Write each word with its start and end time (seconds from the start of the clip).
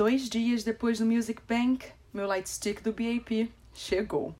Dois 0.00 0.30
dias 0.30 0.64
depois 0.64 0.98
do 0.98 1.04
Music 1.04 1.42
Bank, 1.46 1.84
meu 2.10 2.26
lightstick 2.26 2.82
do 2.82 2.90
BAP 2.90 3.52
chegou. 3.74 4.34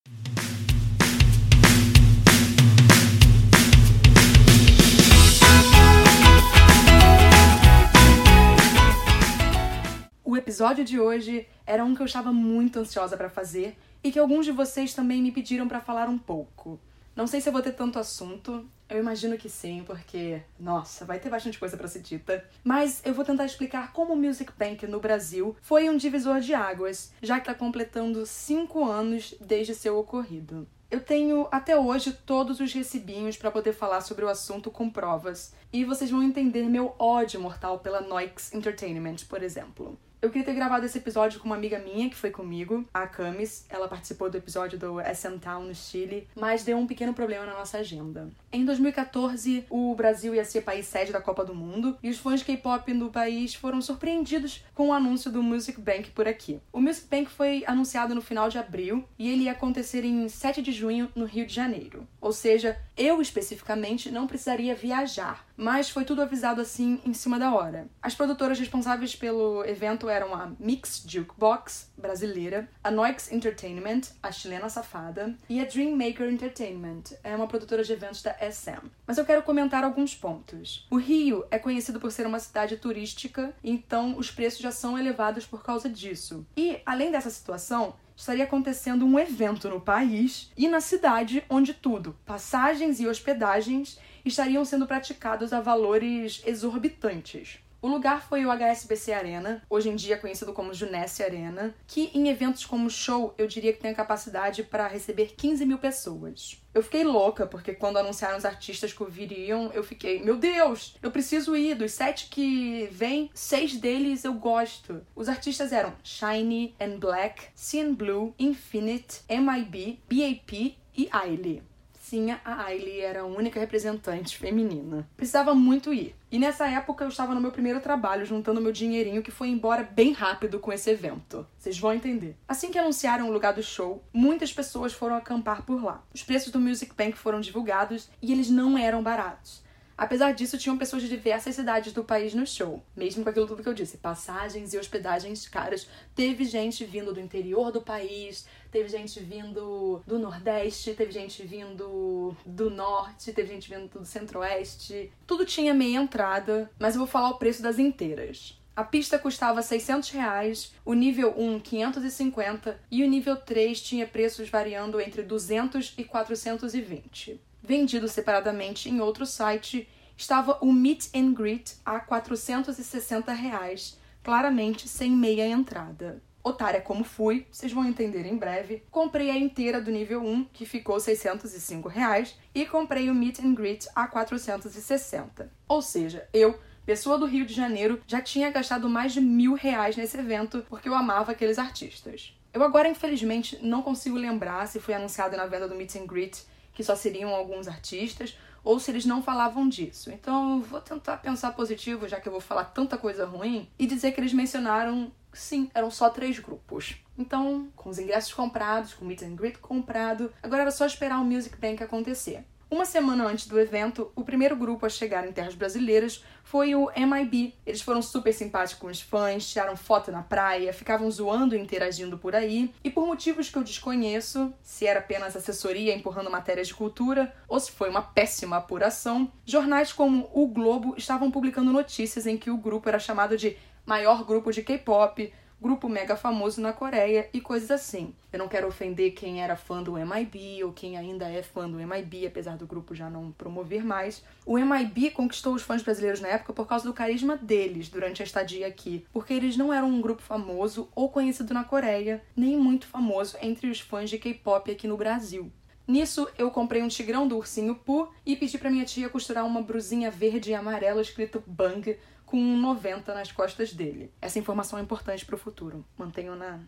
O 10.24 10.34
episódio 10.34 10.82
de 10.82 10.98
hoje 10.98 11.46
era 11.66 11.84
um 11.84 11.94
que 11.94 12.00
eu 12.00 12.06
estava 12.06 12.32
muito 12.32 12.78
ansiosa 12.78 13.14
para 13.14 13.28
fazer 13.28 13.76
e 14.02 14.10
que 14.10 14.18
alguns 14.18 14.46
de 14.46 14.52
vocês 14.52 14.94
também 14.94 15.20
me 15.20 15.30
pediram 15.30 15.68
para 15.68 15.82
falar 15.82 16.08
um 16.08 16.16
pouco. 16.16 16.80
Não 17.14 17.26
sei 17.26 17.38
se 17.42 17.50
eu 17.50 17.52
vou 17.52 17.60
ter 17.60 17.72
tanto 17.72 17.98
assunto, 17.98 18.66
eu 18.90 18.98
imagino 18.98 19.38
que 19.38 19.48
sim, 19.48 19.82
porque, 19.86 20.42
nossa, 20.58 21.04
vai 21.04 21.18
ter 21.18 21.30
bastante 21.30 21.58
coisa 21.58 21.76
para 21.76 21.88
ser 21.88 22.00
dita. 22.00 22.44
Mas 22.64 23.00
eu 23.04 23.14
vou 23.14 23.24
tentar 23.24 23.44
explicar 23.44 23.92
como 23.92 24.12
o 24.12 24.16
Music 24.16 24.52
Bank 24.58 24.86
no 24.86 25.00
Brasil 25.00 25.56
foi 25.62 25.88
um 25.88 25.96
divisor 25.96 26.40
de 26.40 26.54
águas, 26.54 27.12
já 27.22 27.36
que 27.36 27.48
está 27.48 27.54
completando 27.54 28.26
cinco 28.26 28.84
anos 28.84 29.34
desde 29.40 29.74
seu 29.74 29.98
ocorrido. 29.98 30.66
Eu 30.90 31.00
tenho 31.00 31.46
até 31.52 31.78
hoje 31.78 32.12
todos 32.12 32.58
os 32.58 32.72
recibinhos 32.72 33.36
para 33.36 33.52
poder 33.52 33.72
falar 33.72 34.00
sobre 34.00 34.24
o 34.24 34.28
assunto 34.28 34.72
com 34.72 34.90
provas, 34.90 35.54
e 35.72 35.84
vocês 35.84 36.10
vão 36.10 36.20
entender 36.20 36.64
meu 36.64 36.96
ódio 36.98 37.40
mortal 37.40 37.78
pela 37.78 38.00
Noix 38.00 38.52
Entertainment, 38.52 39.18
por 39.28 39.40
exemplo. 39.40 39.96
Eu 40.22 40.28
queria 40.28 40.44
ter 40.44 40.52
gravado 40.52 40.84
esse 40.84 40.98
episódio 40.98 41.40
com 41.40 41.46
uma 41.46 41.56
amiga 41.56 41.78
minha 41.78 42.10
que 42.10 42.14
foi 42.14 42.30
comigo, 42.30 42.84
a 42.92 43.06
Camis. 43.06 43.64
Ela 43.70 43.88
participou 43.88 44.28
do 44.28 44.36
episódio 44.36 44.78
do 44.78 45.00
SM 45.00 45.38
Town 45.40 45.62
no 45.62 45.74
Chile, 45.74 46.28
mas 46.36 46.62
deu 46.62 46.76
um 46.76 46.86
pequeno 46.86 47.14
problema 47.14 47.46
na 47.46 47.54
nossa 47.54 47.78
agenda. 47.78 48.28
Em 48.52 48.62
2014, 48.62 49.64
o 49.70 49.94
Brasil 49.94 50.34
ia 50.34 50.44
ser 50.44 50.60
país 50.60 50.86
sede 50.86 51.10
da 51.10 51.22
Copa 51.22 51.42
do 51.42 51.54
Mundo 51.54 51.96
e 52.02 52.10
os 52.10 52.18
fãs 52.18 52.42
K-pop 52.42 52.92
no 52.92 53.10
país 53.10 53.54
foram 53.54 53.80
surpreendidos 53.80 54.62
com 54.74 54.88
o 54.88 54.92
anúncio 54.92 55.32
do 55.32 55.42
Music 55.42 55.80
Bank 55.80 56.10
por 56.10 56.28
aqui. 56.28 56.60
O 56.70 56.82
Music 56.82 57.06
Bank 57.08 57.30
foi 57.30 57.64
anunciado 57.66 58.14
no 58.14 58.20
final 58.20 58.50
de 58.50 58.58
abril 58.58 59.02
e 59.18 59.30
ele 59.30 59.44
ia 59.44 59.52
acontecer 59.52 60.04
em 60.04 60.28
7 60.28 60.60
de 60.60 60.70
junho 60.70 61.10
no 61.14 61.24
Rio 61.24 61.46
de 61.46 61.54
Janeiro. 61.54 62.06
Ou 62.20 62.32
seja, 62.32 62.78
eu 62.96 63.20
especificamente 63.20 64.10
não 64.10 64.26
precisaria 64.26 64.74
viajar, 64.74 65.46
mas 65.56 65.88
foi 65.88 66.04
tudo 66.04 66.22
avisado 66.22 66.60
assim 66.60 67.00
em 67.04 67.14
cima 67.14 67.38
da 67.38 67.54
hora. 67.54 67.88
As 68.02 68.14
produtoras 68.14 68.58
responsáveis 68.58 69.16
pelo 69.16 69.64
evento 69.64 70.08
eram 70.08 70.34
a 70.34 70.52
Mix 70.58 71.02
Jukebox, 71.06 71.90
brasileira, 71.96 72.68
a 72.84 72.90
Noix 72.90 73.32
Entertainment, 73.32 74.02
a 74.22 74.30
chilena 74.30 74.68
safada, 74.68 75.34
e 75.48 75.60
a 75.60 75.64
Dreammaker 75.64 76.30
Entertainment, 76.30 77.04
é 77.24 77.34
uma 77.34 77.46
produtora 77.46 77.82
de 77.82 77.92
eventos 77.92 78.22
da 78.22 78.34
SM. 78.34 78.86
Mas 79.06 79.18
eu 79.18 79.24
quero 79.24 79.42
comentar 79.42 79.82
alguns 79.82 80.14
pontos. 80.14 80.86
O 80.90 80.96
Rio 80.96 81.44
é 81.50 81.58
conhecido 81.58 82.00
por 82.00 82.12
ser 82.12 82.26
uma 82.26 82.38
cidade 82.38 82.76
turística, 82.76 83.54
então 83.64 84.16
os 84.18 84.30
preços 84.30 84.60
já 84.60 84.70
são 84.70 84.98
elevados 84.98 85.46
por 85.46 85.62
causa 85.62 85.88
disso. 85.88 86.46
E, 86.56 86.80
além 86.84 87.10
dessa 87.10 87.30
situação, 87.30 87.94
estaria 88.20 88.44
acontecendo 88.44 89.06
um 89.06 89.18
evento 89.18 89.66
no 89.70 89.80
país 89.80 90.52
e 90.54 90.68
na 90.68 90.80
cidade 90.80 91.42
onde 91.48 91.72
tudo, 91.72 92.14
passagens 92.26 93.00
e 93.00 93.06
hospedagens, 93.06 93.98
estariam 94.22 94.62
sendo 94.62 94.86
praticados 94.86 95.54
a 95.54 95.60
valores 95.60 96.42
exorbitantes. 96.44 97.60
O 97.82 97.88
lugar 97.88 98.22
foi 98.22 98.44
o 98.44 98.50
HSBC 98.50 99.10
Arena, 99.10 99.62
hoje 99.70 99.88
em 99.88 99.96
dia 99.96 100.18
conhecido 100.18 100.52
como 100.52 100.74
Junesse 100.74 101.22
Arena, 101.22 101.74
que 101.86 102.10
em 102.12 102.28
eventos 102.28 102.66
como 102.66 102.90
show 102.90 103.34
eu 103.38 103.46
diria 103.46 103.72
que 103.72 103.80
tem 103.80 103.90
a 103.90 103.94
capacidade 103.94 104.62
para 104.62 104.86
receber 104.86 105.32
15 105.34 105.64
mil 105.64 105.78
pessoas. 105.78 106.60
Eu 106.74 106.82
fiquei 106.82 107.04
louca, 107.04 107.46
porque 107.46 107.72
quando 107.72 107.96
anunciaram 107.96 108.36
os 108.36 108.44
artistas 108.44 108.92
que 108.92 109.02
viriam, 109.06 109.70
eu 109.72 109.82
fiquei, 109.82 110.22
meu 110.22 110.36
Deus, 110.36 110.94
eu 111.02 111.10
preciso 111.10 111.56
ir. 111.56 111.74
Dos 111.74 111.92
sete 111.92 112.28
que 112.28 112.86
vem, 112.92 113.30
seis 113.32 113.74
deles 113.76 114.24
eu 114.24 114.34
gosto. 114.34 115.00
Os 115.16 115.28
artistas 115.28 115.72
eram 115.72 115.94
Shiny 116.04 116.74
and 116.78 116.98
Black, 116.98 117.44
CN 117.54 117.94
Blue, 117.94 118.34
Infinite, 118.38 119.22
MIB, 119.26 120.00
BAP 120.06 120.76
e 120.94 121.08
Ailey. 121.10 121.69
Sim, 122.10 122.32
a 122.44 122.64
Ailey 122.64 123.02
era 123.02 123.20
a 123.20 123.24
única 123.24 123.60
representante 123.60 124.36
feminina. 124.36 125.08
Precisava 125.16 125.54
muito 125.54 125.94
ir. 125.94 126.12
E 126.28 126.40
nessa 126.40 126.66
época 126.66 127.04
eu 127.04 127.08
estava 127.08 127.36
no 127.36 127.40
meu 127.40 127.52
primeiro 127.52 127.78
trabalho, 127.78 128.26
juntando 128.26 128.60
meu 128.60 128.72
dinheirinho, 128.72 129.22
que 129.22 129.30
foi 129.30 129.46
embora 129.46 129.84
bem 129.84 130.10
rápido 130.10 130.58
com 130.58 130.72
esse 130.72 130.90
evento. 130.90 131.46
Vocês 131.56 131.78
vão 131.78 131.92
entender. 131.92 132.36
Assim 132.48 132.72
que 132.72 132.78
anunciaram 132.80 133.28
o 133.28 133.32
lugar 133.32 133.52
do 133.52 133.62
show, 133.62 134.02
muitas 134.12 134.52
pessoas 134.52 134.92
foram 134.92 135.14
acampar 135.14 135.62
por 135.62 135.80
lá. 135.80 136.02
Os 136.12 136.24
preços 136.24 136.50
do 136.50 136.58
Music 136.58 136.92
Bank 136.96 137.16
foram 137.16 137.40
divulgados 137.40 138.10
e 138.20 138.32
eles 138.32 138.50
não 138.50 138.76
eram 138.76 139.04
baratos. 139.04 139.62
Apesar 140.00 140.32
disso, 140.32 140.56
tinham 140.56 140.78
pessoas 140.78 141.02
de 141.02 141.10
diversas 141.10 141.54
cidades 141.54 141.92
do 141.92 142.02
país 142.02 142.32
no 142.32 142.46
show. 142.46 142.82
Mesmo 142.96 143.22
com 143.22 143.28
aquilo 143.28 143.46
tudo 143.46 143.62
que 143.62 143.68
eu 143.68 143.74
disse, 143.74 143.98
passagens 143.98 144.72
e 144.72 144.78
hospedagens 144.78 145.46
caras. 145.46 145.86
Teve 146.14 146.46
gente 146.46 146.86
vindo 146.86 147.12
do 147.12 147.20
interior 147.20 147.70
do 147.70 147.82
país, 147.82 148.46
teve 148.72 148.88
gente 148.88 149.20
vindo 149.20 150.02
do 150.06 150.18
Nordeste, 150.18 150.94
teve 150.94 151.12
gente 151.12 151.42
vindo 151.42 152.34
do 152.46 152.70
Norte, 152.70 153.30
teve 153.34 153.52
gente 153.52 153.68
vindo 153.68 153.90
do 153.90 154.06
Centro-Oeste. 154.06 155.12
Tudo 155.26 155.44
tinha 155.44 155.74
meia 155.74 155.98
entrada, 155.98 156.70
mas 156.78 156.94
eu 156.94 157.00
vou 157.00 157.06
falar 157.06 157.28
o 157.28 157.38
preço 157.38 157.60
das 157.60 157.78
inteiras. 157.78 158.58
A 158.74 158.82
pista 158.82 159.18
custava 159.18 159.60
600 159.60 160.08
reais, 160.08 160.72
o 160.82 160.94
nível 160.94 161.34
1 161.36 161.60
550 161.60 162.80
e 162.90 163.04
o 163.04 163.06
nível 163.06 163.36
3 163.36 163.78
tinha 163.78 164.06
preços 164.06 164.48
variando 164.48 164.98
entre 164.98 165.22
200 165.22 165.92
e 165.98 166.04
420 166.04 167.49
vendido 167.70 168.08
separadamente 168.08 168.90
em 168.90 169.00
outro 169.00 169.24
site, 169.24 169.88
estava 170.16 170.58
o 170.60 170.72
Meet 170.72 171.06
and 171.14 171.32
Greet 171.32 171.76
a 171.86 172.00
460 172.00 173.32
reais, 173.32 173.96
claramente 174.24 174.88
sem 174.88 175.12
meia 175.12 175.46
entrada. 175.46 176.20
Otária 176.42 176.80
como 176.80 177.04
fui, 177.04 177.46
vocês 177.48 177.72
vão 177.72 177.84
entender 177.84 178.26
em 178.26 178.36
breve, 178.36 178.82
comprei 178.90 179.30
a 179.30 179.38
inteira 179.38 179.80
do 179.80 179.92
nível 179.92 180.20
1, 180.20 180.46
que 180.52 180.66
ficou 180.66 180.98
605 180.98 181.88
reais, 181.88 182.36
e 182.52 182.66
comprei 182.66 183.08
o 183.08 183.14
Meet 183.14 183.38
and 183.38 183.54
Greet 183.54 183.86
a 183.94 184.08
460. 184.08 185.52
Ou 185.68 185.80
seja, 185.80 186.28
eu, 186.32 186.58
pessoa 186.84 187.18
do 187.18 187.26
Rio 187.26 187.46
de 187.46 187.54
Janeiro, 187.54 188.00
já 188.04 188.20
tinha 188.20 188.50
gastado 188.50 188.88
mais 188.88 189.12
de 189.12 189.20
mil 189.20 189.54
reais 189.54 189.96
nesse 189.96 190.18
evento 190.18 190.66
porque 190.68 190.88
eu 190.88 190.94
amava 190.96 191.30
aqueles 191.30 191.56
artistas. 191.56 192.36
Eu 192.52 192.64
agora, 192.64 192.88
infelizmente, 192.88 193.60
não 193.62 193.80
consigo 193.80 194.16
lembrar 194.16 194.66
se 194.66 194.80
foi 194.80 194.94
anunciado 194.94 195.36
na 195.36 195.46
venda 195.46 195.68
do 195.68 195.76
Meet 195.76 195.94
and 195.94 196.06
Greet 196.06 196.42
que 196.72 196.84
só 196.84 196.94
seriam 196.94 197.34
alguns 197.34 197.68
artistas, 197.68 198.36
ou 198.62 198.78
se 198.78 198.90
eles 198.90 199.04
não 199.04 199.22
falavam 199.22 199.68
disso. 199.68 200.10
Então, 200.10 200.60
vou 200.62 200.80
tentar 200.80 201.16
pensar 201.18 201.52
positivo, 201.52 202.08
já 202.08 202.20
que 202.20 202.28
eu 202.28 202.32
vou 202.32 202.40
falar 202.40 202.64
tanta 202.64 202.98
coisa 202.98 203.24
ruim, 203.24 203.68
e 203.78 203.86
dizer 203.86 204.12
que 204.12 204.20
eles 204.20 204.32
mencionaram, 204.32 205.10
sim, 205.32 205.70
eram 205.74 205.90
só 205.90 206.10
três 206.10 206.38
grupos. 206.38 206.96
Então, 207.16 207.68
com 207.76 207.90
os 207.90 207.98
ingressos 207.98 208.32
comprados, 208.32 208.94
com 208.94 209.04
o 209.04 209.08
meet 209.08 209.22
and 209.22 209.34
greet 209.34 209.58
comprado, 209.58 210.32
agora 210.42 210.62
era 210.62 210.70
só 210.70 210.86
esperar 210.86 211.20
o 211.20 211.24
Music 211.24 211.56
Bank 211.56 211.82
acontecer. 211.82 212.44
Uma 212.70 212.84
semana 212.84 213.26
antes 213.26 213.48
do 213.48 213.58
evento, 213.58 214.12
o 214.14 214.22
primeiro 214.22 214.54
grupo 214.54 214.86
a 214.86 214.88
chegar 214.88 215.26
em 215.26 215.32
terras 215.32 215.56
brasileiras 215.56 216.24
foi 216.44 216.72
o 216.72 216.88
MIB. 216.94 217.52
Eles 217.66 217.82
foram 217.82 218.00
super 218.00 218.32
simpáticos 218.32 218.80
com 218.80 218.86
os 218.86 219.00
fãs, 219.00 219.50
tiraram 219.50 219.76
foto 219.76 220.12
na 220.12 220.22
praia, 220.22 220.72
ficavam 220.72 221.10
zoando 221.10 221.56
e 221.56 221.58
interagindo 221.58 222.16
por 222.16 222.32
aí. 222.32 222.72
E 222.84 222.88
por 222.88 223.04
motivos 223.04 223.50
que 223.50 223.58
eu 223.58 223.64
desconheço, 223.64 224.54
se 224.62 224.86
era 224.86 225.00
apenas 225.00 225.34
assessoria 225.34 225.96
empurrando 225.96 226.30
matérias 226.30 226.68
de 226.68 226.74
cultura 226.74 227.34
ou 227.48 227.58
se 227.58 227.72
foi 227.72 227.90
uma 227.90 228.02
péssima 228.02 228.58
apuração, 228.58 229.32
jornais 229.44 229.92
como 229.92 230.30
O 230.32 230.46
Globo 230.46 230.94
estavam 230.96 231.28
publicando 231.28 231.72
notícias 231.72 232.24
em 232.24 232.38
que 232.38 232.52
o 232.52 232.56
grupo 232.56 232.88
era 232.88 233.00
chamado 233.00 233.36
de 233.36 233.56
maior 233.84 234.24
grupo 234.24 234.52
de 234.52 234.62
K-pop, 234.62 235.32
grupo 235.60 235.88
mega 235.88 236.16
famoso 236.16 236.60
na 236.60 236.72
Coreia 236.72 237.28
e 237.32 237.40
coisas 237.40 237.70
assim. 237.70 238.14
Eu 238.32 238.38
não 238.38 238.48
quero 238.48 238.68
ofender 238.68 239.12
quem 239.12 239.42
era 239.42 239.56
fã 239.56 239.82
do 239.82 239.94
MIB 239.94 240.64
ou 240.64 240.72
quem 240.72 240.96
ainda 240.96 241.28
é 241.28 241.42
fã 241.42 241.68
do 241.68 241.76
MIB, 241.76 242.26
apesar 242.26 242.56
do 242.56 242.66
grupo 242.66 242.94
já 242.94 243.10
não 243.10 243.32
promover 243.32 243.84
mais. 243.84 244.24
O 244.46 244.56
MIB 244.58 245.10
conquistou 245.10 245.54
os 245.54 245.62
fãs 245.62 245.82
brasileiros 245.82 246.20
na 246.20 246.28
época 246.28 246.52
por 246.52 246.66
causa 246.66 246.84
do 246.84 246.94
carisma 246.94 247.36
deles 247.36 247.88
durante 247.88 248.22
a 248.22 248.24
estadia 248.24 248.66
aqui, 248.66 249.04
porque 249.12 249.34
eles 249.34 249.56
não 249.56 249.72
eram 249.72 249.88
um 249.88 250.00
grupo 250.00 250.22
famoso 250.22 250.88
ou 250.94 251.10
conhecido 251.10 251.52
na 251.52 251.64
Coreia, 251.64 252.22
nem 252.34 252.56
muito 252.56 252.86
famoso 252.86 253.36
entre 253.42 253.68
os 253.68 253.80
fãs 253.80 254.08
de 254.08 254.18
K-pop 254.18 254.70
aqui 254.70 254.88
no 254.88 254.96
Brasil. 254.96 255.52
Nisso, 255.90 256.28
eu 256.38 256.52
comprei 256.52 256.80
um 256.82 256.86
tigrão 256.86 257.26
do 257.26 257.36
ursinho 257.36 257.74
Pooh 257.74 258.08
e 258.24 258.36
pedi 258.36 258.56
para 258.56 258.70
minha 258.70 258.84
tia 258.84 259.08
costurar 259.08 259.44
uma 259.44 259.60
brusinha 259.60 260.08
verde 260.08 260.52
e 260.52 260.54
amarela 260.54 261.02
escrito 261.02 261.42
Bang 261.44 261.98
com 262.24 262.36
um 262.36 262.56
90 262.56 263.12
nas 263.12 263.32
costas 263.32 263.72
dele. 263.72 264.12
Essa 264.22 264.38
informação 264.38 264.78
é 264.78 264.82
importante 264.82 265.26
para 265.26 265.34
o 265.34 265.38
futuro. 265.38 265.84
Mantenho 265.98 266.36
na 266.36 266.60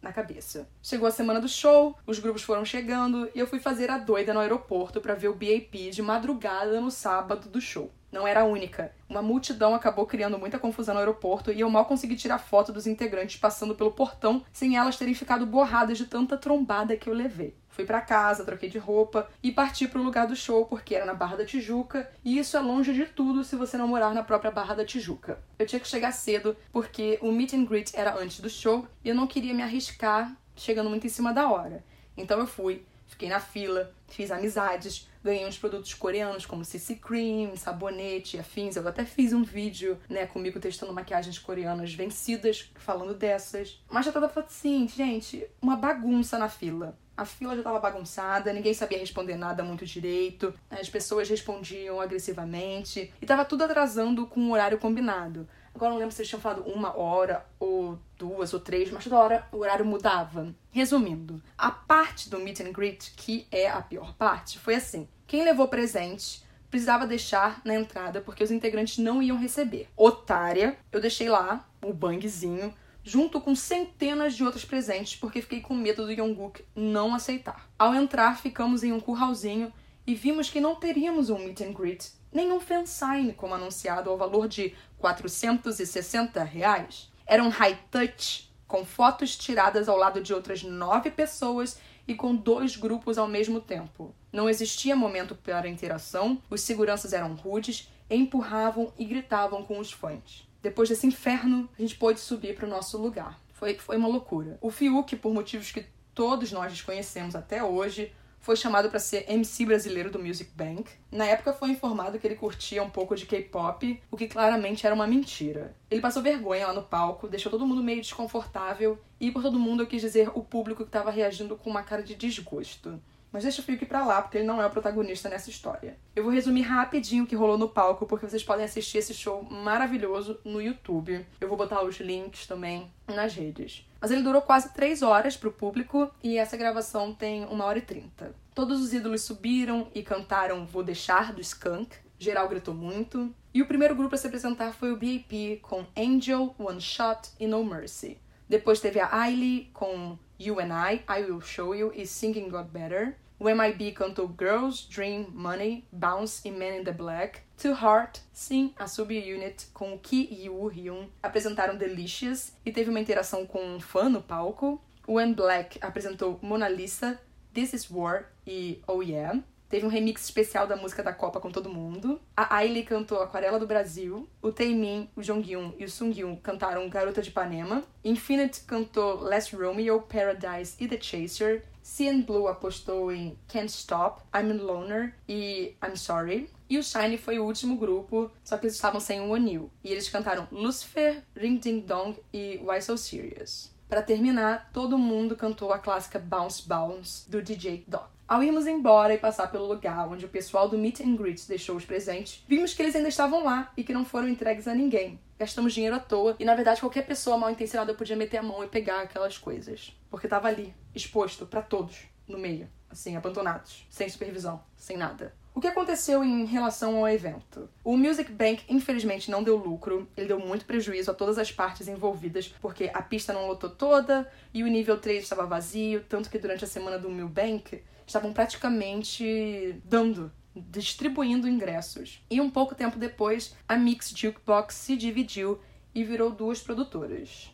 na 0.00 0.12
cabeça. 0.12 0.68
Chegou 0.82 1.08
a 1.08 1.10
semana 1.10 1.40
do 1.40 1.48
show, 1.48 1.96
os 2.06 2.18
grupos 2.18 2.42
foram 2.42 2.64
chegando 2.64 3.28
e 3.34 3.38
eu 3.38 3.46
fui 3.46 3.58
fazer 3.58 3.90
a 3.90 3.96
doida 3.96 4.34
no 4.34 4.40
aeroporto 4.40 5.00
para 5.00 5.14
ver 5.14 5.28
o 5.28 5.34
BAP 5.34 5.90
de 5.90 6.02
madrugada 6.02 6.78
no 6.78 6.90
sábado 6.90 7.48
do 7.48 7.60
show. 7.60 7.90
Não 8.14 8.28
era 8.28 8.42
a 8.42 8.44
única. 8.44 8.92
Uma 9.08 9.20
multidão 9.20 9.74
acabou 9.74 10.06
criando 10.06 10.38
muita 10.38 10.56
confusão 10.56 10.94
no 10.94 11.00
aeroporto 11.00 11.50
e 11.50 11.60
eu 11.60 11.68
mal 11.68 11.84
consegui 11.84 12.14
tirar 12.14 12.38
foto 12.38 12.72
dos 12.72 12.86
integrantes 12.86 13.36
passando 13.36 13.74
pelo 13.74 13.90
portão 13.90 14.44
sem 14.52 14.76
elas 14.76 14.96
terem 14.96 15.14
ficado 15.14 15.44
borradas 15.44 15.98
de 15.98 16.06
tanta 16.06 16.38
trombada 16.38 16.96
que 16.96 17.10
eu 17.10 17.12
levei. 17.12 17.56
Fui 17.68 17.84
para 17.84 18.00
casa, 18.00 18.44
troquei 18.44 18.70
de 18.70 18.78
roupa 18.78 19.28
e 19.42 19.50
parti 19.50 19.88
para 19.88 20.00
o 20.00 20.04
lugar 20.04 20.28
do 20.28 20.36
show 20.36 20.64
porque 20.64 20.94
era 20.94 21.04
na 21.04 21.12
Barra 21.12 21.38
da 21.38 21.44
Tijuca 21.44 22.08
e 22.24 22.38
isso 22.38 22.56
é 22.56 22.60
longe 22.60 22.94
de 22.94 23.04
tudo 23.04 23.42
se 23.42 23.56
você 23.56 23.76
não 23.76 23.88
morar 23.88 24.14
na 24.14 24.22
própria 24.22 24.52
Barra 24.52 24.76
da 24.76 24.84
Tijuca. 24.84 25.40
Eu 25.58 25.66
tinha 25.66 25.80
que 25.80 25.88
chegar 25.88 26.12
cedo 26.12 26.56
porque 26.72 27.18
o 27.20 27.32
meet 27.32 27.52
and 27.52 27.64
greet 27.64 27.90
era 27.94 28.16
antes 28.16 28.38
do 28.38 28.48
show 28.48 28.86
e 29.04 29.08
eu 29.08 29.14
não 29.14 29.26
queria 29.26 29.52
me 29.52 29.62
arriscar 29.62 30.32
chegando 30.54 30.88
muito 30.88 31.04
em 31.04 31.10
cima 31.10 31.32
da 31.32 31.50
hora. 31.50 31.84
Então 32.16 32.38
eu 32.38 32.46
fui, 32.46 32.86
fiquei 33.06 33.28
na 33.28 33.40
fila, 33.40 33.92
fiz 34.08 34.30
amizades, 34.30 35.08
ganhei 35.22 35.46
uns 35.46 35.58
produtos 35.58 35.94
coreanos 35.94 36.44
como 36.44 36.64
CC 36.64 36.96
Cream, 36.96 37.56
sabonete 37.56 38.38
afins. 38.38 38.76
Eu 38.76 38.86
até 38.86 39.04
fiz 39.04 39.32
um 39.32 39.42
vídeo, 39.42 39.98
né, 40.08 40.26
comigo 40.26 40.60
testando 40.60 40.92
maquiagens 40.92 41.38
coreanas 41.38 41.94
vencidas, 41.94 42.70
falando 42.76 43.14
dessas. 43.14 43.82
Mas 43.90 44.04
já 44.04 44.12
tava 44.12 44.30
assim, 44.40 44.86
gente, 44.86 45.46
uma 45.60 45.76
bagunça 45.76 46.38
na 46.38 46.48
fila. 46.48 46.98
A 47.16 47.24
fila 47.24 47.54
já 47.54 47.60
estava 47.60 47.78
bagunçada, 47.78 48.52
ninguém 48.52 48.74
sabia 48.74 48.98
responder 48.98 49.36
nada 49.36 49.62
muito 49.62 49.86
direito, 49.86 50.52
as 50.68 50.90
pessoas 50.90 51.28
respondiam 51.28 52.00
agressivamente 52.00 53.12
e 53.20 53.24
estava 53.24 53.44
tudo 53.44 53.62
atrasando 53.62 54.26
com 54.26 54.40
o 54.40 54.52
horário 54.52 54.78
combinado. 54.78 55.48
Agora 55.72 55.92
não 55.92 55.98
lembro 55.98 56.14
se 56.14 56.22
eles 56.22 56.28
tinham 56.28 56.40
falado 56.40 56.62
uma 56.62 56.96
hora 56.96 57.46
ou 57.58 57.98
duas 58.24 58.54
ou 58.54 58.60
três, 58.60 58.90
mas 58.90 59.04
toda 59.04 59.18
hora 59.18 59.46
o 59.52 59.58
horário 59.58 59.84
mudava. 59.84 60.54
Resumindo, 60.70 61.42
a 61.58 61.70
parte 61.70 62.30
do 62.30 62.38
meet 62.38 62.60
and 62.60 62.72
greet, 62.72 63.12
que 63.14 63.46
é 63.52 63.68
a 63.68 63.82
pior 63.82 64.14
parte, 64.14 64.58
foi 64.58 64.76
assim: 64.76 65.06
quem 65.26 65.44
levou 65.44 65.68
presente 65.68 66.42
precisava 66.70 67.06
deixar 67.06 67.60
na 67.64 67.74
entrada 67.74 68.22
porque 68.22 68.42
os 68.42 68.50
integrantes 68.50 68.96
não 68.96 69.22
iam 69.22 69.38
receber. 69.38 69.88
Otária, 69.94 70.78
eu 70.90 71.00
deixei 71.00 71.28
lá 71.28 71.68
o 71.84 71.92
bangzinho 71.92 72.74
junto 73.02 73.38
com 73.40 73.54
centenas 73.54 74.34
de 74.34 74.42
outros 74.42 74.64
presentes, 74.64 75.14
porque 75.14 75.42
fiquei 75.42 75.60
com 75.60 75.74
medo 75.74 76.06
do 76.06 76.14
Jungkook 76.14 76.64
não 76.74 77.14
aceitar. 77.14 77.68
Ao 77.78 77.94
entrar, 77.94 78.38
ficamos 78.40 78.82
em 78.82 78.92
um 78.92 78.98
curralzinho 78.98 79.70
e 80.06 80.14
vimos 80.14 80.48
que 80.48 80.60
não 80.60 80.74
teríamos 80.74 81.28
um 81.28 81.38
meet 81.38 81.60
and 81.60 81.74
greet, 81.74 82.10
nem 82.32 82.50
um 82.50 82.58
fansign 82.58 83.34
como 83.34 83.54
anunciado 83.54 84.08
ao 84.08 84.16
valor 84.16 84.48
de 84.48 84.74
460 84.98 86.42
reais. 86.42 87.12
Era 87.26 87.42
um 87.42 87.48
high 87.48 87.78
touch, 87.90 88.50
com 88.66 88.84
fotos 88.84 89.36
tiradas 89.36 89.88
ao 89.88 89.96
lado 89.96 90.20
de 90.20 90.34
outras 90.34 90.62
nove 90.62 91.10
pessoas 91.10 91.78
e 92.06 92.14
com 92.14 92.34
dois 92.34 92.76
grupos 92.76 93.18
ao 93.18 93.26
mesmo 93.26 93.60
tempo. 93.60 94.14
Não 94.32 94.48
existia 94.48 94.96
momento 94.96 95.34
para 95.34 95.68
interação, 95.68 96.40
os 96.50 96.60
seguranças 96.60 97.12
eram 97.12 97.34
rudes, 97.34 97.88
empurravam 98.10 98.92
e 98.98 99.04
gritavam 99.04 99.62
com 99.64 99.78
os 99.78 99.92
fãs. 99.92 100.46
Depois 100.62 100.88
desse 100.88 101.06
inferno, 101.06 101.68
a 101.78 101.82
gente 101.82 101.96
pôde 101.96 102.20
subir 102.20 102.54
para 102.54 102.66
o 102.66 102.70
nosso 102.70 102.98
lugar. 102.98 103.38
Foi, 103.52 103.74
foi 103.78 103.96
uma 103.96 104.08
loucura. 104.08 104.58
O 104.60 104.70
Fiuk, 104.70 105.16
por 105.16 105.32
motivos 105.32 105.70
que 105.70 105.86
todos 106.14 106.52
nós 106.52 106.72
desconhecemos 106.72 107.34
até 107.34 107.62
hoje, 107.62 108.12
foi 108.44 108.56
chamado 108.56 108.90
para 108.90 108.98
ser 108.98 109.24
MC 109.26 109.64
brasileiro 109.64 110.10
do 110.10 110.18
Music 110.18 110.50
Bank. 110.54 110.90
Na 111.10 111.24
época 111.24 111.54
foi 111.54 111.70
informado 111.70 112.18
que 112.18 112.26
ele 112.26 112.34
curtia 112.34 112.82
um 112.82 112.90
pouco 112.90 113.16
de 113.16 113.24
K-pop, 113.24 114.02
o 114.10 114.16
que 114.18 114.28
claramente 114.28 114.84
era 114.84 114.94
uma 114.94 115.06
mentira. 115.06 115.74
Ele 115.90 116.02
passou 116.02 116.22
vergonha 116.22 116.66
lá 116.66 116.74
no 116.74 116.82
palco, 116.82 117.26
deixou 117.26 117.50
todo 117.50 117.66
mundo 117.66 117.82
meio 117.82 118.02
desconfortável 118.02 118.98
e 119.18 119.30
por 119.30 119.42
todo 119.42 119.58
mundo 119.58 119.82
eu 119.82 119.86
quis 119.86 120.02
dizer 120.02 120.30
o 120.34 120.44
público 120.44 120.82
que 120.82 120.90
estava 120.90 121.10
reagindo 121.10 121.56
com 121.56 121.70
uma 121.70 121.82
cara 121.82 122.02
de 122.02 122.14
desgosto. 122.14 123.00
Mas 123.34 123.42
deixa 123.42 123.60
o 123.60 123.64
Fiuk 123.64 123.84
pra 123.86 124.06
lá, 124.06 124.22
porque 124.22 124.38
ele 124.38 124.46
não 124.46 124.62
é 124.62 124.66
o 124.66 124.70
protagonista 124.70 125.28
nessa 125.28 125.50
história. 125.50 125.98
Eu 126.14 126.22
vou 126.22 126.32
resumir 126.32 126.62
rapidinho 126.62 127.24
o 127.24 127.26
que 127.26 127.34
rolou 127.34 127.58
no 127.58 127.68
palco, 127.68 128.06
porque 128.06 128.28
vocês 128.28 128.44
podem 128.44 128.64
assistir 128.64 128.98
esse 128.98 129.12
show 129.12 129.42
maravilhoso 129.42 130.38
no 130.44 130.62
YouTube. 130.62 131.26
Eu 131.40 131.48
vou 131.48 131.58
botar 131.58 131.82
os 131.82 131.96
links 131.98 132.46
também 132.46 132.88
nas 133.08 133.34
redes. 133.34 133.84
Mas 134.00 134.12
ele 134.12 134.22
durou 134.22 134.40
quase 134.40 134.72
três 134.72 135.02
horas 135.02 135.36
pro 135.36 135.50
público 135.50 136.08
e 136.22 136.38
essa 136.38 136.56
gravação 136.56 137.12
tem 137.12 137.44
uma 137.46 137.64
hora 137.64 137.78
e 137.78 137.82
trinta. 137.82 138.32
Todos 138.54 138.80
os 138.80 138.94
ídolos 138.94 139.22
subiram 139.22 139.88
e 139.92 140.04
cantaram 140.04 140.64
Vou 140.64 140.84
Deixar 140.84 141.32
do 141.32 141.40
Skunk. 141.40 141.96
Geral 142.16 142.48
gritou 142.48 142.72
muito. 142.72 143.34
E 143.52 143.60
o 143.60 143.66
primeiro 143.66 143.96
grupo 143.96 144.14
a 144.14 144.18
se 144.18 144.28
apresentar 144.28 144.74
foi 144.74 144.92
o 144.92 144.96
BAP 144.96 145.60
com 145.60 145.84
Angel, 145.96 146.54
One 146.56 146.80
Shot 146.80 147.30
e 147.40 147.48
No 147.48 147.64
Mercy. 147.64 148.16
Depois 148.48 148.78
teve 148.78 149.00
a 149.00 149.12
Ailey 149.12 149.70
com 149.72 150.16
You 150.38 150.60
and 150.60 150.70
I, 150.70 151.02
I 151.08 151.24
Will 151.24 151.40
Show 151.40 151.74
You 151.74 151.90
e 151.94 152.06
Singing 152.06 152.48
Got 152.48 152.68
Better. 152.70 153.16
O 153.44 153.54
MIB 153.54 153.92
cantou 153.92 154.34
Girls, 154.40 154.88
Dream, 154.88 155.26
Money, 155.30 155.84
Bounce 155.92 156.40
e 156.48 156.50
Man 156.50 156.78
in 156.78 156.84
the 156.84 156.92
Black. 156.92 157.40
To 157.58 157.72
Heart, 157.72 158.20
sim, 158.32 158.72
a 158.78 158.86
sub-unit 158.86 159.66
com 159.74 159.98
Ki 159.98 160.30
e 160.30 160.48
o 160.48 160.66
Hyun 160.66 161.08
apresentaram 161.22 161.76
Delicious 161.76 162.54
e 162.64 162.72
teve 162.72 162.88
uma 162.88 163.00
interação 163.00 163.44
com 163.44 163.62
um 163.62 163.78
fã 163.78 164.08
no 164.08 164.22
palco. 164.22 164.82
O 165.06 165.16
Black 165.34 165.78
apresentou 165.82 166.38
Mona 166.40 166.70
Lisa, 166.70 167.20
This 167.52 167.74
Is 167.74 167.90
War 167.90 168.30
e 168.46 168.80
Oh 168.86 169.02
Yeah. 169.02 169.38
Teve 169.68 169.84
um 169.84 169.90
remix 169.90 170.24
especial 170.24 170.66
da 170.66 170.76
música 170.76 171.02
da 171.02 171.12
Copa 171.12 171.38
com 171.38 171.50
todo 171.50 171.68
mundo. 171.68 172.18
A 172.34 172.56
Ailey 172.56 172.84
cantou 172.84 173.20
Aquarela 173.20 173.58
do 173.58 173.66
Brasil. 173.66 174.26
O 174.40 174.52
Taemin, 174.52 175.10
o 175.14 175.22
Jonghyun 175.22 175.74
e 175.78 175.84
o 175.84 175.90
Sunghyun 175.90 176.36
cantaram 176.36 176.88
Garota 176.88 177.20
de 177.20 177.28
Ipanema. 177.28 177.82
Infinite 178.02 178.62
cantou 178.62 179.20
Last 179.20 179.54
Romeo, 179.54 180.00
Paradise 180.00 180.76
e 180.80 180.88
The 180.88 180.98
Chaser. 180.98 181.73
CN 181.84 182.22
Blue 182.22 182.48
apostou 182.48 183.12
em 183.12 183.38
Can't 183.46 183.70
Stop, 183.70 184.22
I'm 184.34 184.50
a 184.50 184.54
Loner 184.54 185.14
e 185.28 185.76
I'm 185.84 185.94
Sorry. 185.96 186.50
E 186.68 186.78
o 186.78 186.82
Shine 186.82 187.18
foi 187.18 187.38
o 187.38 187.44
último 187.44 187.76
grupo, 187.76 188.30
só 188.42 188.56
que 188.56 188.64
eles 188.64 188.74
estavam 188.74 188.98
sem 188.98 189.20
o 189.20 189.28
O'Neill. 189.28 189.70
E 189.84 189.92
eles 189.92 190.08
cantaram 190.08 190.48
Lucifer, 190.50 191.22
Ring 191.36 191.58
Ding 191.58 191.80
Dong 191.80 192.18
e 192.32 192.58
Why 192.64 192.80
So 192.80 192.96
Serious. 192.96 193.70
Para 193.86 194.00
terminar, 194.00 194.70
todo 194.72 194.96
mundo 194.96 195.36
cantou 195.36 195.74
a 195.74 195.78
clássica 195.78 196.18
Bounce 196.18 196.66
Bounce 196.66 197.30
do 197.30 197.42
DJ 197.42 197.84
Doc. 197.86 198.13
Ao 198.34 198.42
irmos 198.42 198.66
embora 198.66 199.14
e 199.14 199.18
passar 199.18 199.46
pelo 199.46 199.64
lugar 199.64 200.08
onde 200.08 200.24
o 200.24 200.28
pessoal 200.28 200.68
do 200.68 200.76
Meet 200.76 201.02
and 201.02 201.14
Greet 201.14 201.46
deixou 201.46 201.76
os 201.76 201.84
presentes, 201.84 202.42
vimos 202.48 202.74
que 202.74 202.82
eles 202.82 202.96
ainda 202.96 203.06
estavam 203.06 203.44
lá 203.44 203.72
e 203.76 203.84
que 203.84 203.92
não 203.92 204.04
foram 204.04 204.28
entregues 204.28 204.66
a 204.66 204.74
ninguém. 204.74 205.20
Gastamos 205.38 205.72
dinheiro 205.72 205.94
à 205.94 206.00
toa 206.00 206.34
e, 206.40 206.44
na 206.44 206.56
verdade, 206.56 206.80
qualquer 206.80 207.06
pessoa 207.06 207.38
mal 207.38 207.48
intencionada 207.48 207.94
podia 207.94 208.16
meter 208.16 208.38
a 208.38 208.42
mão 208.42 208.64
e 208.64 208.66
pegar 208.66 209.02
aquelas 209.02 209.38
coisas. 209.38 209.96
Porque 210.10 210.26
tava 210.26 210.48
ali, 210.48 210.74
exposto 210.92 211.46
para 211.46 211.62
todos, 211.62 212.08
no 212.26 212.36
meio, 212.36 212.68
assim, 212.90 213.14
abandonados, 213.14 213.86
sem 213.88 214.08
supervisão, 214.08 214.60
sem 214.76 214.96
nada. 214.96 215.32
O 215.54 215.60
que 215.60 215.68
aconteceu 215.68 216.24
em 216.24 216.44
relação 216.44 216.96
ao 216.96 217.08
evento? 217.08 217.70
O 217.84 217.96
Music 217.96 218.32
Bank, 218.32 218.64
infelizmente, 218.68 219.30
não 219.30 219.44
deu 219.44 219.56
lucro, 219.56 220.08
ele 220.16 220.26
deu 220.26 220.40
muito 220.40 220.64
prejuízo 220.64 221.08
a 221.08 221.14
todas 221.14 221.38
as 221.38 221.52
partes 221.52 221.86
envolvidas, 221.86 222.48
porque 222.60 222.90
a 222.92 223.00
pista 223.00 223.32
não 223.32 223.46
lotou 223.46 223.70
toda 223.70 224.28
e 224.52 224.64
o 224.64 224.66
nível 224.66 224.98
3 224.98 225.22
estava 225.22 225.46
vazio, 225.46 226.04
tanto 226.08 226.28
que 226.28 226.40
durante 226.40 226.64
a 226.64 226.66
semana 226.66 226.98
do 226.98 227.08
Milk 227.08 227.32
Bank 227.32 227.80
estavam 228.06 228.32
praticamente 228.32 229.80
dando 229.84 230.32
distribuindo 230.54 231.48
ingressos. 231.48 232.24
E 232.30 232.40
um 232.40 232.50
pouco 232.50 232.74
tempo 232.74 232.98
depois, 232.98 233.56
a 233.68 233.76
Mix 233.76 234.12
Jukebox 234.14 234.74
se 234.74 234.96
dividiu 234.96 235.60
e 235.94 236.04
virou 236.04 236.30
duas 236.30 236.60
produtoras, 236.60 237.52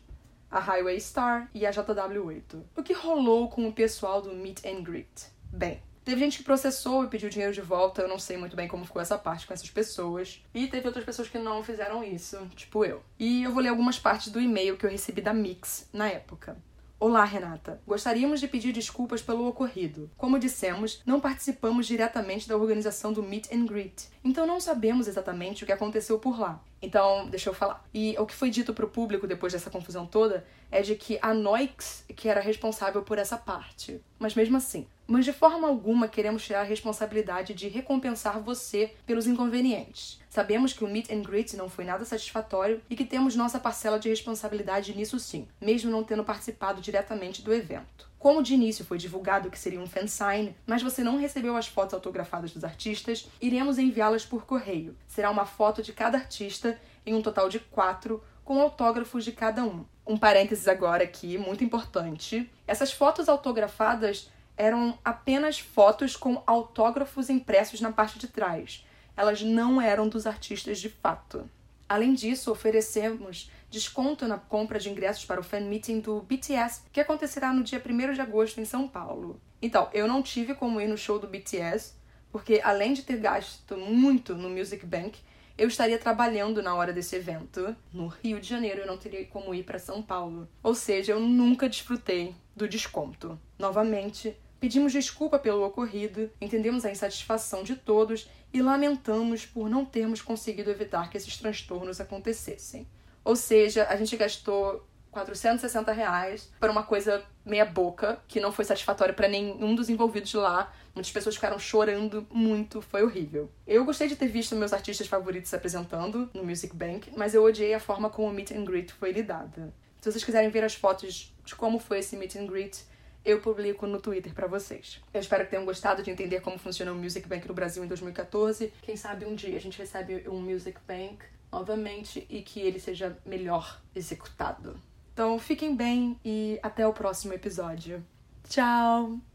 a 0.49 0.59
Highway 0.59 0.99
Star 0.99 1.49
e 1.53 1.65
a 1.65 1.71
JW8. 1.71 2.61
O 2.75 2.83
que 2.83 2.93
rolou 2.93 3.49
com 3.49 3.67
o 3.67 3.73
pessoal 3.73 4.21
do 4.21 4.33
Meet 4.33 4.65
and 4.65 4.83
Greet? 4.83 5.27
Bem, 5.51 5.81
Teve 6.03 6.19
gente 6.19 6.39
que 6.39 6.43
processou 6.43 7.03
e 7.03 7.07
pediu 7.07 7.29
dinheiro 7.29 7.53
de 7.53 7.61
volta, 7.61 8.01
eu 8.01 8.07
não 8.07 8.17
sei 8.17 8.35
muito 8.35 8.55
bem 8.55 8.67
como 8.67 8.85
ficou 8.85 9.01
essa 9.01 9.19
parte 9.19 9.45
com 9.45 9.53
essas 9.53 9.69
pessoas. 9.69 10.43
E 10.51 10.67
teve 10.67 10.87
outras 10.87 11.05
pessoas 11.05 11.27
que 11.27 11.37
não 11.37 11.63
fizeram 11.63 12.03
isso, 12.03 12.37
tipo 12.55 12.83
eu. 12.83 13.03
E 13.19 13.43
eu 13.43 13.51
vou 13.51 13.61
ler 13.61 13.69
algumas 13.69 13.99
partes 13.99 14.31
do 14.31 14.41
e-mail 14.41 14.77
que 14.77 14.85
eu 14.85 14.89
recebi 14.89 15.21
da 15.21 15.31
Mix 15.31 15.87
na 15.93 16.07
época. 16.09 16.57
Olá, 17.03 17.25
Renata. 17.25 17.81
Gostaríamos 17.87 18.39
de 18.39 18.47
pedir 18.47 18.71
desculpas 18.71 19.23
pelo 19.23 19.47
ocorrido. 19.47 20.07
Como 20.15 20.37
dissemos, 20.37 21.01
não 21.03 21.19
participamos 21.19 21.87
diretamente 21.87 22.47
da 22.47 22.55
organização 22.55 23.11
do 23.11 23.23
Meet 23.23 23.51
and 23.51 23.65
Greet, 23.65 24.07
então 24.23 24.45
não 24.45 24.59
sabemos 24.59 25.07
exatamente 25.07 25.63
o 25.63 25.65
que 25.65 25.71
aconteceu 25.71 26.19
por 26.19 26.39
lá. 26.39 26.63
Então, 26.79 27.27
deixa 27.27 27.49
eu 27.49 27.55
falar. 27.55 27.83
E 27.91 28.15
o 28.19 28.25
que 28.27 28.35
foi 28.35 28.51
dito 28.51 28.71
para 28.71 28.85
o 28.85 28.89
público 28.89 29.25
depois 29.25 29.51
dessa 29.51 29.71
confusão 29.71 30.05
toda 30.05 30.45
é 30.69 30.83
de 30.83 30.95
que 30.95 31.17
a 31.23 31.33
Noix 31.33 32.05
que 32.15 32.29
era 32.29 32.39
responsável 32.39 33.01
por 33.01 33.17
essa 33.17 33.35
parte. 33.35 33.99
Mas 34.19 34.35
mesmo 34.35 34.57
assim, 34.57 34.85
mas 35.11 35.25
de 35.25 35.33
forma 35.33 35.67
alguma 35.67 36.07
queremos 36.07 36.41
tirar 36.41 36.61
a 36.61 36.63
responsabilidade 36.63 37.53
de 37.53 37.67
recompensar 37.67 38.39
você 38.39 38.93
pelos 39.05 39.27
inconvenientes. 39.27 40.21
Sabemos 40.29 40.71
que 40.71 40.85
o 40.85 40.87
meet 40.87 41.11
and 41.11 41.21
greet 41.21 41.57
não 41.57 41.67
foi 41.67 41.83
nada 41.83 42.05
satisfatório 42.05 42.81
e 42.89 42.95
que 42.95 43.03
temos 43.03 43.35
nossa 43.35 43.59
parcela 43.59 43.99
de 43.99 44.07
responsabilidade 44.07 44.95
nisso 44.95 45.19
sim, 45.19 45.49
mesmo 45.59 45.91
não 45.91 46.01
tendo 46.01 46.23
participado 46.23 46.79
diretamente 46.79 47.41
do 47.41 47.53
evento. 47.53 48.09
Como 48.17 48.41
de 48.41 48.53
início 48.53 48.85
foi 48.85 48.97
divulgado 48.97 49.51
que 49.51 49.59
seria 49.59 49.81
um 49.81 49.85
fansign, 49.85 50.55
mas 50.65 50.81
você 50.81 51.03
não 51.03 51.17
recebeu 51.17 51.57
as 51.57 51.67
fotos 51.67 51.93
autografadas 51.93 52.53
dos 52.53 52.63
artistas, 52.63 53.27
iremos 53.41 53.77
enviá-las 53.77 54.25
por 54.25 54.45
correio. 54.45 54.95
Será 55.09 55.29
uma 55.29 55.45
foto 55.45 55.83
de 55.83 55.91
cada 55.91 56.19
artista, 56.19 56.79
em 57.05 57.13
um 57.13 57.21
total 57.21 57.49
de 57.49 57.59
quatro, 57.59 58.23
com 58.45 58.61
autógrafos 58.61 59.25
de 59.25 59.33
cada 59.33 59.65
um. 59.65 59.83
Um 60.07 60.15
parênteses 60.15 60.69
agora 60.69 61.03
aqui, 61.03 61.37
muito 61.37 61.65
importante. 61.65 62.49
Essas 62.65 62.93
fotos 62.93 63.27
autografadas 63.27 64.29
eram 64.61 64.95
apenas 65.03 65.59
fotos 65.59 66.15
com 66.15 66.43
autógrafos 66.45 67.31
impressos 67.31 67.81
na 67.81 67.91
parte 67.91 68.19
de 68.19 68.27
trás. 68.27 68.85
elas 69.17 69.41
não 69.41 69.81
eram 69.81 70.07
dos 70.07 70.25
artistas 70.25 70.79
de 70.79 70.87
fato. 70.87 71.49
Além 71.89 72.13
disso, 72.13 72.51
oferecemos 72.51 73.51
desconto 73.69 74.27
na 74.27 74.37
compra 74.37 74.79
de 74.79 74.89
ingressos 74.89 75.25
para 75.25 75.39
o 75.39 75.43
fan 75.43 75.61
meeting 75.61 75.99
do 75.99 76.21
BTS, 76.21 76.83
que 76.91 77.01
acontecerá 77.01 77.51
no 77.51 77.63
dia 77.63 77.83
1 77.85 78.13
de 78.13 78.21
agosto 78.21 78.61
em 78.61 78.65
São 78.65 78.87
Paulo. 78.87 79.41
Então, 79.61 79.89
eu 79.93 80.07
não 80.07 80.21
tive 80.23 80.55
como 80.55 80.79
ir 80.79 80.87
no 80.87 80.97
show 80.97 81.19
do 81.19 81.27
BTS, 81.27 81.93
porque 82.31 82.61
além 82.63 82.93
de 82.93 83.03
ter 83.03 83.17
gasto 83.17 83.75
muito 83.75 84.33
no 84.33 84.49
Music 84.49 84.85
Bank, 84.85 85.19
eu 85.57 85.67
estaria 85.67 85.99
trabalhando 85.99 86.61
na 86.63 86.73
hora 86.73 86.93
desse 86.93 87.15
evento 87.15 87.75
no 87.91 88.07
Rio 88.07 88.39
de 88.39 88.47
Janeiro, 88.47 88.81
eu 88.81 88.87
não 88.87 88.97
teria 88.97 89.25
como 89.25 89.53
ir 89.53 89.63
para 89.63 89.77
São 89.77 90.01
Paulo. 90.01 90.47
Ou 90.63 90.73
seja, 90.73 91.11
eu 91.11 91.19
nunca 91.19 91.67
desfrutei 91.67 92.33
do 92.55 92.67
desconto. 92.67 93.39
Novamente, 93.59 94.35
pedimos 94.61 94.93
desculpa 94.93 95.39
pelo 95.39 95.65
ocorrido, 95.65 96.29
entendemos 96.39 96.85
a 96.85 96.91
insatisfação 96.91 97.63
de 97.63 97.75
todos 97.75 98.29
e 98.53 98.61
lamentamos 98.61 99.43
por 99.43 99.67
não 99.67 99.83
termos 99.83 100.21
conseguido 100.21 100.69
evitar 100.69 101.09
que 101.09 101.17
esses 101.17 101.35
transtornos 101.35 101.99
acontecessem. 101.99 102.87
Ou 103.25 103.35
seja, 103.35 103.87
a 103.89 103.95
gente 103.95 104.15
gastou 104.15 104.87
460 105.09 105.91
reais 105.91 106.47
para 106.59 106.71
uma 106.71 106.83
coisa 106.83 107.23
meia 107.43 107.65
boca, 107.65 108.21
que 108.27 108.39
não 108.39 108.51
foi 108.51 108.63
satisfatória 108.63 109.15
para 109.15 109.27
nenhum 109.27 109.73
dos 109.73 109.89
envolvidos 109.89 110.31
lá. 110.35 110.71
Muitas 110.93 111.11
pessoas 111.11 111.35
ficaram 111.35 111.57
chorando 111.57 112.27
muito, 112.29 112.83
foi 112.83 113.01
horrível. 113.01 113.49
Eu 113.65 113.83
gostei 113.83 114.07
de 114.07 114.15
ter 114.15 114.27
visto 114.27 114.55
meus 114.55 114.73
artistas 114.73 115.07
favoritos 115.07 115.49
se 115.49 115.55
apresentando 115.55 116.29
no 116.35 116.43
Music 116.43 116.75
Bank, 116.75 117.11
mas 117.17 117.33
eu 117.33 117.43
odiei 117.43 117.73
a 117.73 117.79
forma 117.79 118.11
como 118.11 118.29
o 118.29 118.33
meet 118.33 118.51
and 118.51 118.63
greet 118.63 118.93
foi 118.93 119.11
lidada. 119.11 119.73
Se 119.99 120.11
vocês 120.11 120.23
quiserem 120.23 120.51
ver 120.51 120.63
as 120.63 120.75
fotos 120.75 121.33
de 121.43 121.55
como 121.55 121.79
foi 121.79 121.99
esse 121.99 122.15
meet 122.15 122.35
and 122.35 122.45
greet, 122.45 122.91
eu 123.23 123.39
publico 123.39 123.85
no 123.85 123.99
Twitter 123.99 124.33
para 124.33 124.47
vocês. 124.47 124.99
Eu 125.13 125.19
espero 125.19 125.43
que 125.45 125.51
tenham 125.51 125.65
gostado 125.65 126.03
de 126.03 126.09
entender 126.09 126.41
como 126.41 126.57
funciona 126.57 126.91
o 126.91 126.95
Music 126.95 127.27
Bank 127.27 127.47
no 127.47 127.53
Brasil 127.53 127.83
em 127.83 127.87
2014. 127.87 128.73
Quem 128.81 128.95
sabe 128.95 129.25
um 129.25 129.35
dia 129.35 129.57
a 129.57 129.61
gente 129.61 129.77
recebe 129.77 130.27
um 130.27 130.39
Music 130.39 130.79
Bank 130.87 131.23
novamente 131.51 132.25
e 132.29 132.41
que 132.41 132.59
ele 132.59 132.79
seja 132.79 133.17
melhor 133.25 133.81
executado. 133.95 134.79
Então 135.13 135.37
fiquem 135.37 135.75
bem 135.75 136.19
e 136.23 136.59
até 136.63 136.87
o 136.87 136.93
próximo 136.93 137.33
episódio. 137.33 138.03
Tchau! 138.47 139.30